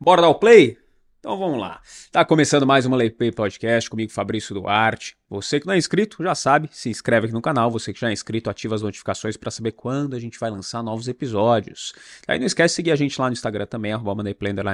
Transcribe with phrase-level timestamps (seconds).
[0.00, 0.78] Bora dar o play?
[1.20, 1.80] Então vamos lá.
[2.12, 5.16] Tá começando mais uma Leipay Podcast comigo, Fabrício Duarte.
[5.28, 7.70] Você que não é inscrito, já sabe, se inscreve aqui no canal.
[7.72, 10.82] Você que já é inscrito, ativa as notificações para saber quando a gente vai lançar
[10.82, 11.92] novos episódios.
[12.26, 14.22] Aí não esquece de seguir a gente lá no Instagram também, arroba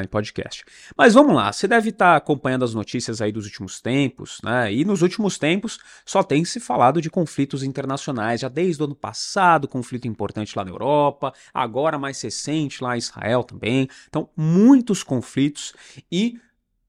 [0.09, 0.65] Podcast.
[0.97, 4.73] Mas vamos lá, você deve estar tá acompanhando as notícias aí dos últimos tempos, né?
[4.73, 8.95] E nos últimos tempos só tem se falado de conflitos internacionais, já desde o ano
[8.95, 13.89] passado, conflito importante lá na Europa, agora mais recente lá em Israel também.
[14.09, 15.73] Então, muitos conflitos
[16.13, 16.35] e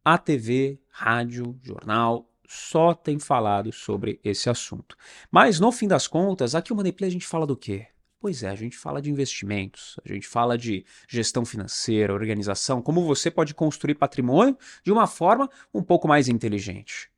[0.05, 4.95] a TV, rádio, jornal, só tem falado sobre esse assunto.
[5.31, 7.87] Mas no fim das contas, aqui o Moneyplay a gente fala do quê?
[8.19, 13.03] Pois é, a gente fala de investimentos, a gente fala de gestão financeira, organização, como
[13.03, 17.09] você pode construir patrimônio de uma forma um pouco mais inteligente.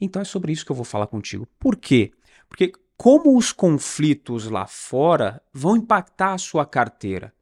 [0.00, 1.46] Então é sobre isso que eu vou falar contigo.
[1.58, 2.10] Por quê?
[2.48, 7.34] Porque como os conflitos lá fora vão impactar a sua carteira?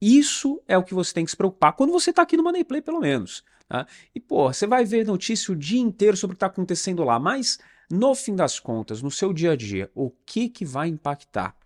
[0.00, 2.82] Isso é o que você tem que se preocupar quando você está aqui no Moneyplay,
[2.82, 3.44] pelo menos.
[3.72, 3.86] Tá?
[4.14, 7.18] E, pô, você vai ver notícia o dia inteiro sobre o que está acontecendo lá,
[7.18, 7.58] mas
[7.90, 11.56] no fim das contas, no seu dia a dia, o que, que vai impactar?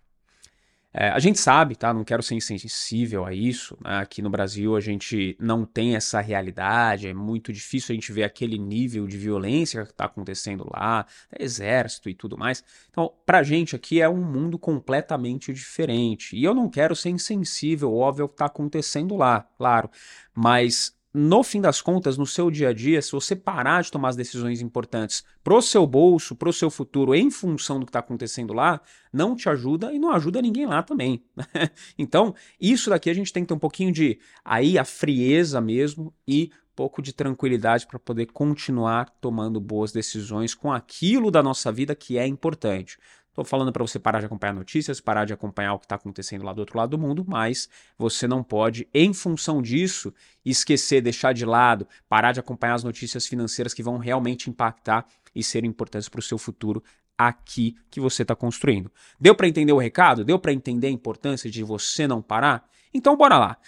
[0.94, 1.92] É, a gente sabe, tá?
[1.92, 3.76] Não quero ser insensível a isso.
[3.82, 3.98] Né?
[3.98, 8.22] Aqui no Brasil a gente não tem essa realidade, é muito difícil a gente ver
[8.22, 11.04] aquele nível de violência que está acontecendo lá,
[11.38, 12.62] exército e tudo mais.
[12.88, 16.36] Então, pra gente aqui é um mundo completamente diferente.
[16.36, 19.90] E eu não quero ser insensível, óbvio, ao que está acontecendo lá, claro.
[20.32, 24.10] Mas no fim das contas, no seu dia a dia, se você parar de tomar
[24.10, 28.52] as decisões importantes pro seu bolso, pro seu futuro, em função do que está acontecendo
[28.52, 31.24] lá, não te ajuda e não ajuda ninguém lá também.
[31.96, 36.12] então, isso daqui a gente tem que ter um pouquinho de aí a frieza mesmo
[36.28, 41.94] e pouco de tranquilidade para poder continuar tomando boas decisões com aquilo da nossa vida
[41.94, 42.98] que é importante.
[43.36, 46.42] Estou falando para você parar de acompanhar notícias, parar de acompanhar o que está acontecendo
[46.42, 50.10] lá do outro lado do mundo, mas você não pode, em função disso,
[50.42, 55.42] esquecer, deixar de lado, parar de acompanhar as notícias financeiras que vão realmente impactar e
[55.42, 56.82] ser importantes para o seu futuro
[57.18, 58.90] aqui que você está construindo.
[59.20, 60.24] Deu para entender o recado?
[60.24, 62.66] Deu para entender a importância de você não parar?
[62.94, 63.58] Então, bora lá.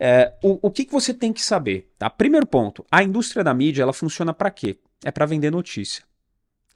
[0.00, 1.92] É, o, o que, que você tem que saber?
[1.98, 2.08] Tá?
[2.08, 4.78] Primeiro ponto: a indústria da mídia ela funciona para quê?
[5.04, 6.07] É para vender notícia.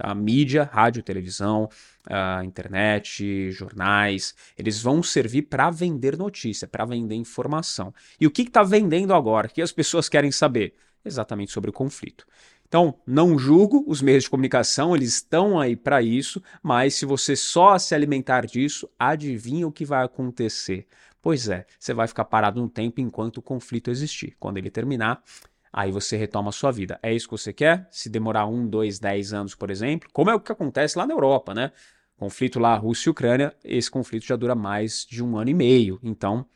[0.02, 0.12] Tá?
[0.16, 1.68] Mídia, rádio, televisão,
[2.08, 7.94] uh, internet, jornais, eles vão servir para vender notícia, para vender informação.
[8.20, 9.46] E o que está vendendo agora?
[9.46, 10.74] O que as pessoas querem saber?
[11.04, 12.26] Exatamente sobre o conflito.
[12.66, 17.36] Então, não julgo os meios de comunicação, eles estão aí para isso, mas se você
[17.36, 20.88] só se alimentar disso, adivinha o que vai acontecer?
[21.20, 24.34] Pois é, você vai ficar parado um tempo enquanto o conflito existir.
[24.40, 25.22] Quando ele terminar,
[25.72, 26.98] aí você retoma a sua vida.
[27.02, 27.88] É isso que você quer?
[27.90, 31.14] Se demorar um, dois, dez anos, por exemplo, como é o que acontece lá na
[31.14, 31.72] Europa, né?
[32.16, 35.98] Conflito lá, Rússia e Ucrânia, esse conflito já dura mais de um ano e meio.
[36.02, 36.46] Então,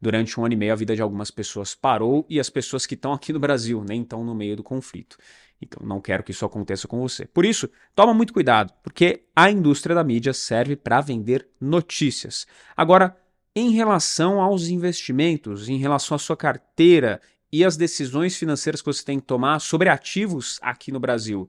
[0.00, 2.94] durante um ano e meio, a vida de algumas pessoas parou e as pessoas que
[2.94, 5.16] estão aqui no Brasil nem estão no meio do conflito.
[5.60, 7.26] Então, não quero que isso aconteça com você.
[7.26, 12.46] Por isso, toma muito cuidado, porque a indústria da mídia serve para vender notícias.
[12.76, 13.16] Agora,
[13.56, 17.20] em relação aos investimentos, em relação à sua carteira,
[17.52, 21.48] e as decisões financeiras que você tem que tomar sobre ativos aqui no Brasil.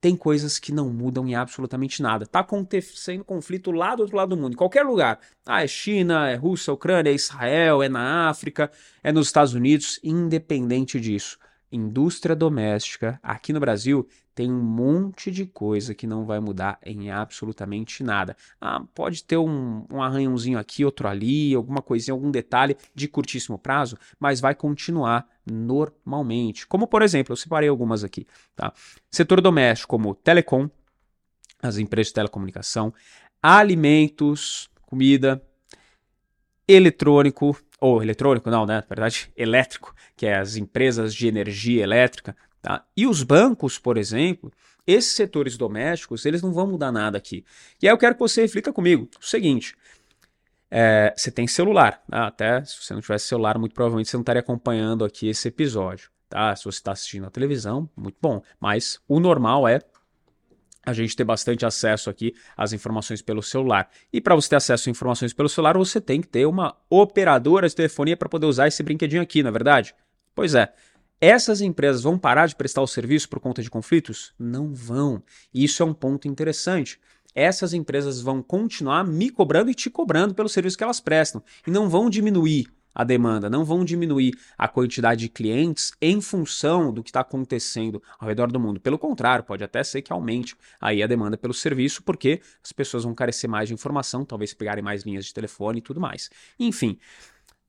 [0.00, 2.24] Tem coisas que não mudam em absolutamente nada.
[2.24, 5.18] Está acontecendo conflito lá do outro lado do mundo, em qualquer lugar.
[5.44, 8.70] Ah, é China, é Rússia, é Ucrânia, é Israel, é na África,
[9.02, 11.36] é nos Estados Unidos, independente disso
[11.70, 17.10] indústria doméstica, aqui no Brasil, tem um monte de coisa que não vai mudar em
[17.10, 18.36] absolutamente nada.
[18.60, 23.58] Ah, pode ter um, um arranhãozinho aqui, outro ali, alguma coisinha, algum detalhe de curtíssimo
[23.58, 26.66] prazo, mas vai continuar normalmente.
[26.66, 28.26] Como, por exemplo, eu separei algumas aqui.
[28.54, 28.72] Tá?
[29.10, 30.70] Setor doméstico, como telecom,
[31.60, 32.94] as empresas de telecomunicação,
[33.42, 35.42] alimentos, comida,
[36.68, 38.76] eletrônico, ou eletrônico, não, né?
[38.76, 42.36] Na verdade, elétrico, que é as empresas de energia elétrica.
[42.60, 42.84] Tá?
[42.96, 44.52] E os bancos, por exemplo,
[44.86, 47.44] esses setores domésticos, eles não vão mudar nada aqui.
[47.80, 49.76] E aí eu quero que você reflita comigo o seguinte.
[50.70, 52.26] É, você tem celular, tá?
[52.26, 56.10] até se você não tivesse celular, muito provavelmente você não estaria acompanhando aqui esse episódio.
[56.28, 56.54] Tá?
[56.54, 58.42] Se você está assistindo a televisão, muito bom.
[58.60, 59.80] Mas o normal é
[60.90, 63.90] a gente ter bastante acesso aqui às informações pelo celular.
[64.12, 67.68] E para você ter acesso a informações pelo celular, você tem que ter uma operadora
[67.68, 69.94] de telefonia para poder usar esse brinquedinho aqui, na é verdade?
[70.34, 70.72] Pois é.
[71.20, 74.32] Essas empresas vão parar de prestar o serviço por conta de conflitos?
[74.38, 75.22] Não vão.
[75.52, 77.00] E isso é um ponto interessante.
[77.34, 81.70] Essas empresas vão continuar me cobrando e te cobrando pelo serviço que elas prestam e
[81.70, 87.00] não vão diminuir a demanda, não vão diminuir a quantidade de clientes em função do
[87.00, 88.80] que está acontecendo ao redor do mundo.
[88.80, 93.04] Pelo contrário, pode até ser que aumente aí a demanda pelo serviço, porque as pessoas
[93.04, 96.28] vão carecer mais de informação, talvez pegarem mais linhas de telefone e tudo mais.
[96.58, 96.98] Enfim,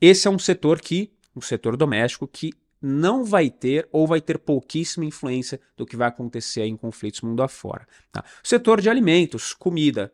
[0.02, 2.52] esse é um setor que, um setor doméstico que
[2.82, 7.44] não vai ter ou vai ter pouquíssima influência do que vai acontecer em conflitos mundo
[7.44, 7.88] afora.
[8.12, 8.24] Tá?
[8.44, 10.12] Setor de alimentos, comida,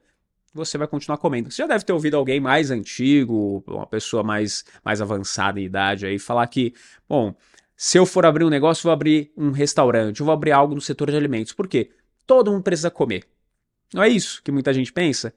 [0.56, 1.52] você vai continuar comendo.
[1.52, 6.06] Você já deve ter ouvido alguém mais antigo, uma pessoa mais, mais avançada em idade
[6.06, 6.74] aí, falar que,
[7.08, 7.36] bom,
[7.76, 10.80] se eu for abrir um negócio, vou abrir um restaurante, eu vou abrir algo no
[10.80, 11.52] setor de alimentos.
[11.52, 11.92] Por quê?
[12.26, 13.26] Todo mundo precisa comer.
[13.94, 15.34] Não é isso que muita gente pensa?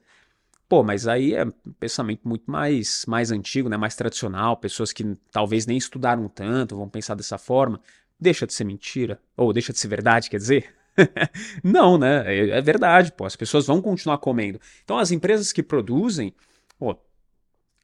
[0.69, 3.75] Pô, mas aí é um pensamento muito mais, mais antigo, né?
[3.75, 7.81] mais tradicional, pessoas que talvez nem estudaram tanto vão pensar dessa forma.
[8.17, 10.78] Deixa de ser mentira, ou deixa de ser verdade, quer dizer?
[11.63, 12.23] Não, né?
[12.25, 13.25] É, é, verdade, pô.
[13.25, 14.59] As pessoas vão continuar comendo.
[14.83, 16.33] Então, as empresas que produzem,
[16.77, 16.97] pô,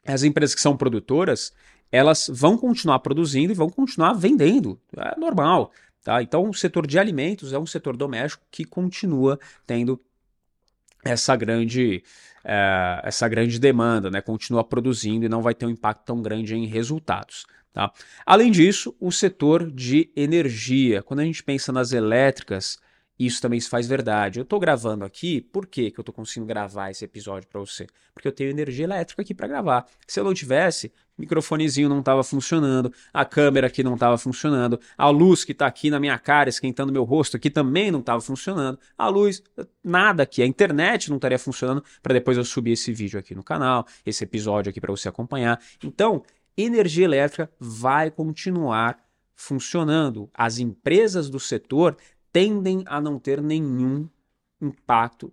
[0.06, 1.54] as empresas que são produtoras,
[1.92, 4.80] elas vão continuar produzindo e vão continuar vendendo.
[4.98, 5.72] É normal,
[6.04, 6.22] tá?
[6.22, 10.00] Então, o setor de alimentos é um setor doméstico que continua tendo
[11.04, 12.04] essa grande
[12.44, 16.56] é, essa grande demanda, né, continua produzindo e não vai ter um impacto tão grande
[16.56, 17.46] em resultados.
[17.74, 17.92] Tá?
[18.26, 21.04] Além disso, o setor de energia.
[21.04, 22.78] Quando a gente pensa nas elétricas,
[23.18, 24.40] isso também se faz verdade.
[24.40, 27.88] Eu estou gravando aqui, por que, eu estou conseguindo gravar esse episódio para você?
[28.14, 29.86] Porque eu tenho energia elétrica aqui para gravar.
[30.06, 34.80] Se eu não tivesse, o microfonezinho não estava funcionando, a câmera aqui não estava funcionando,
[34.98, 38.20] a luz que está aqui na minha cara, esquentando meu rosto aqui também não estava
[38.20, 39.42] funcionando, a luz,
[39.84, 43.44] nada aqui, a internet não estaria funcionando para depois eu subir esse vídeo aqui no
[43.44, 45.60] canal, esse episódio aqui para você acompanhar.
[45.82, 46.22] Então,
[46.58, 50.30] energia elétrica vai continuar funcionando.
[50.34, 51.98] As empresas do setor
[52.36, 54.10] tendem a não ter nenhum
[54.62, 55.32] impacto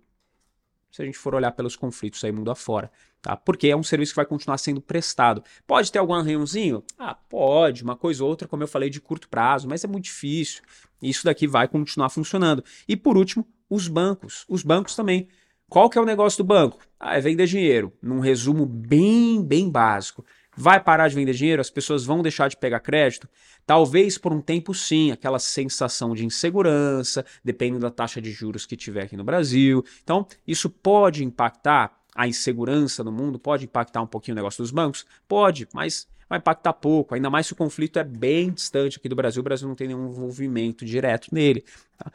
[0.89, 2.89] se a gente for olhar pelos conflitos aí mundo afora.
[3.21, 3.35] Tá?
[3.35, 5.43] Porque é um serviço que vai continuar sendo prestado.
[5.67, 6.81] Pode ter algum arranhãozinho?
[6.97, 10.05] Ah, pode, uma coisa ou outra, como eu falei, de curto prazo, mas é muito
[10.05, 10.63] difícil.
[11.01, 12.63] Isso daqui vai continuar funcionando.
[12.87, 14.45] E por último, os bancos.
[14.47, 15.27] Os bancos também.
[15.67, 16.79] Qual que é o negócio do banco?
[16.97, 17.91] Ah, é vender dinheiro.
[18.01, 20.23] Num resumo bem, bem básico.
[20.55, 21.61] Vai parar de vender dinheiro?
[21.61, 23.27] As pessoas vão deixar de pegar crédito?
[23.65, 28.75] Talvez por um tempo sim, aquela sensação de insegurança, dependendo da taxa de juros que
[28.75, 29.83] tiver aqui no Brasil.
[30.03, 34.71] Então, isso pode impactar a insegurança no mundo, pode impactar um pouquinho o negócio dos
[34.71, 35.05] bancos?
[35.27, 39.15] Pode, mas vai impactar pouco, ainda mais se o conflito é bem distante aqui do
[39.15, 41.63] Brasil, o Brasil não tem nenhum envolvimento direto nele.
[41.97, 42.11] Tá?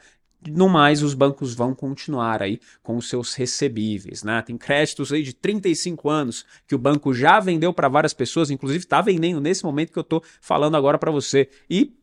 [0.47, 4.41] No mais, os bancos vão continuar aí com os seus recebíveis, né?
[4.41, 8.85] Tem créditos aí de 35 anos que o banco já vendeu para várias pessoas, inclusive
[8.85, 11.49] está vendendo nesse momento que eu estou falando agora para você.
[11.69, 11.93] E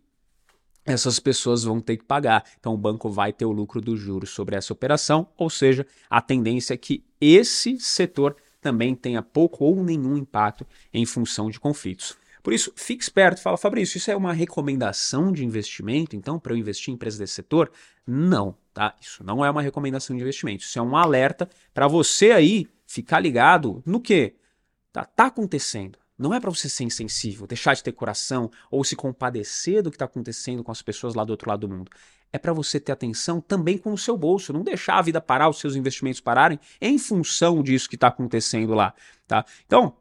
[0.84, 2.44] essas pessoas vão ter que pagar.
[2.60, 6.20] Então o banco vai ter o lucro dos juros sobre essa operação, ou seja, a
[6.20, 12.16] tendência é que esse setor também tenha pouco ou nenhum impacto em função de conflitos.
[12.46, 13.42] Por isso, fique esperto.
[13.42, 17.32] Fala, Fabrício, isso é uma recomendação de investimento, então, para eu investir em empresas desse
[17.32, 17.72] setor?
[18.06, 18.94] Não, tá?
[19.00, 20.62] Isso não é uma recomendação de investimento.
[20.62, 24.36] Isso é um alerta para você aí ficar ligado no que
[24.92, 25.98] tá, tá acontecendo.
[26.16, 29.96] Não é para você ser insensível, deixar de ter coração ou se compadecer do que
[29.96, 31.90] está acontecendo com as pessoas lá do outro lado do mundo.
[32.32, 35.48] É para você ter atenção também com o seu bolso, não deixar a vida parar,
[35.48, 38.94] os seus investimentos pararem em função disso que está acontecendo lá,
[39.26, 39.44] tá?
[39.66, 39.96] Então,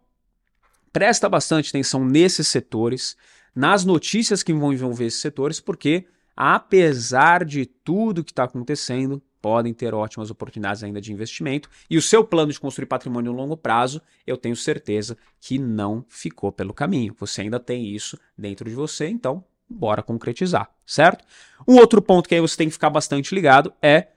[0.95, 3.17] presta bastante atenção nesses setores,
[3.53, 9.73] nas notícias que vão envolver esses setores, porque apesar de tudo que está acontecendo, podem
[9.73, 11.69] ter ótimas oportunidades ainda de investimento.
[11.89, 16.05] E o seu plano de construir patrimônio no longo prazo, eu tenho certeza que não
[16.07, 17.13] ficou pelo caminho.
[17.19, 21.25] Você ainda tem isso dentro de você, então bora concretizar, certo?
[21.67, 24.07] Um outro ponto que aí você tem que ficar bastante ligado é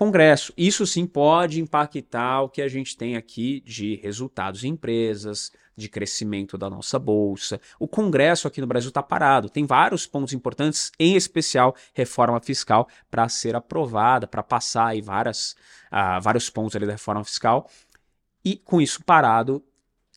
[0.00, 0.50] Congresso.
[0.56, 5.90] Isso sim pode impactar o que a gente tem aqui de resultados em empresas, de
[5.90, 7.60] crescimento da nossa bolsa.
[7.78, 9.50] O Congresso aqui no Brasil está parado.
[9.50, 15.54] Tem vários pontos importantes, em especial reforma fiscal, para ser aprovada, para passar aí várias,
[15.92, 17.68] uh, vários pontos ali da reforma fiscal.
[18.42, 19.62] E com isso parado,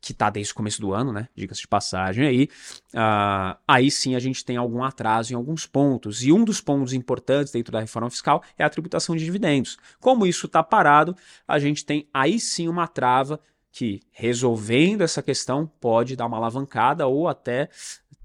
[0.04, 1.30] que está desde o começo do ano, né?
[1.34, 2.50] Dicas de passagem aí.
[2.94, 6.22] Uh, aí sim a gente tem algum atraso em alguns pontos.
[6.24, 9.78] E um dos pontos importantes dentro da reforma fiscal é a tributação de dividendos.
[10.02, 11.16] Como isso está parado,
[11.48, 13.40] a gente tem aí sim uma trava
[13.72, 17.70] que, resolvendo essa questão, pode dar uma alavancada ou até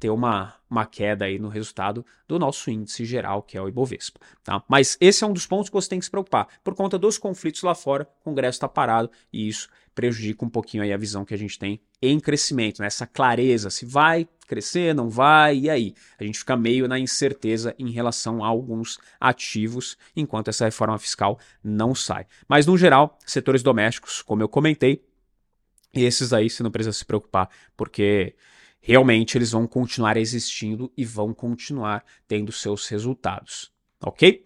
[0.01, 4.19] ter uma, uma queda aí no resultado do nosso índice geral, que é o Ibovespa.
[4.43, 4.63] Tá?
[4.69, 6.49] Mas esse é um dos pontos que você tem que se preocupar.
[6.65, 10.85] Por conta dos conflitos lá fora, o Congresso está parado e isso prejudica um pouquinho
[10.85, 12.87] aí a visão que a gente tem em crescimento, né?
[12.87, 15.93] essa clareza, se vai crescer, não vai, e aí?
[16.21, 21.37] A gente fica meio na incerteza em relação a alguns ativos, enquanto essa reforma fiscal
[21.65, 22.29] não sai.
[22.47, 25.05] Mas, no geral, setores domésticos, como eu comentei,
[25.93, 28.37] esses aí você não precisa se preocupar, porque
[28.81, 34.45] realmente eles vão continuar existindo e vão continuar tendo seus resultados, ok?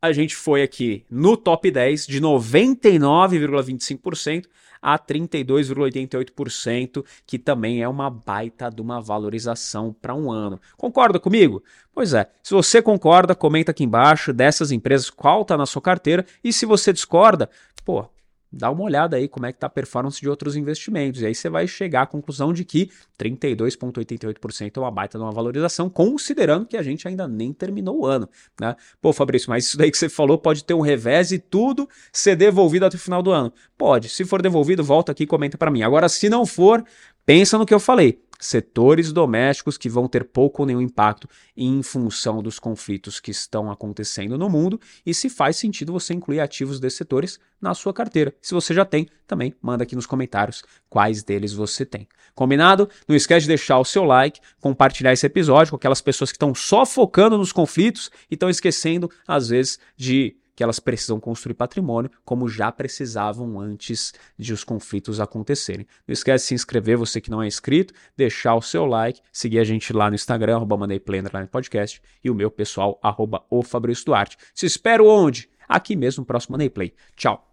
[0.00, 4.46] a gente foi aqui no top 10 de 99,25%
[4.80, 10.60] a 32,88%, que também é uma baita de uma valorização para um ano.
[10.76, 11.64] Concorda comigo?
[11.92, 16.24] Pois é, se você concorda, comenta aqui embaixo dessas empresas qual está na sua carteira
[16.44, 17.50] e se você discorda,
[17.84, 18.08] pô,
[18.52, 21.20] dá uma olhada aí como é que está a performance de outros investimentos.
[21.20, 25.32] E aí você vai chegar à conclusão de que 32,88% é uma baita de uma
[25.32, 28.28] valorização, considerando que a gente ainda nem terminou o ano.
[28.60, 28.74] Né?
[29.00, 32.36] Pô, Fabrício, mas isso daí que você falou pode ter um revés e tudo ser
[32.36, 33.52] devolvido até o final do ano.
[33.76, 34.08] Pode.
[34.08, 35.82] Se for devolvido, volta aqui e comenta para mim.
[35.82, 36.84] Agora, se não for,
[37.26, 41.82] pensa no que eu falei setores domésticos que vão ter pouco ou nenhum impacto em
[41.82, 46.78] função dos conflitos que estão acontecendo no mundo e se faz sentido você incluir ativos
[46.78, 48.34] desses setores na sua carteira.
[48.40, 52.06] Se você já tem, também manda aqui nos comentários quais deles você tem.
[52.34, 52.88] Combinado?
[53.08, 56.54] Não esquece de deixar o seu like, compartilhar esse episódio com aquelas pessoas que estão
[56.54, 62.10] só focando nos conflitos e estão esquecendo, às vezes, de que elas precisam construir patrimônio
[62.24, 65.86] como já precisavam antes de os conflitos acontecerem.
[66.04, 69.60] Não esquece de se inscrever, você que não é inscrito, deixar o seu like, seguir
[69.60, 70.76] a gente lá no Instagram, arroba
[71.48, 74.36] Podcast, e o meu pessoal, arroba o Fabrício Duarte.
[74.52, 75.48] Se espero onde?
[75.68, 76.92] Aqui mesmo, próximo Money Play.
[77.14, 77.47] Tchau!